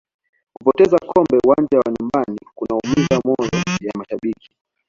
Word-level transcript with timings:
kupoteza 0.55 0.97
kombe 1.09 1.37
uwanja 1.45 1.77
wa 1.79 1.91
nyumbani 1.99 2.39
kunaumiza 2.55 3.21
mioyo 3.25 3.51
ya 3.81 3.91
mashabiki 3.97 4.49